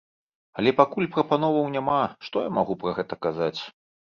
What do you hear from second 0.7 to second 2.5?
пакуль прапановаў няма, што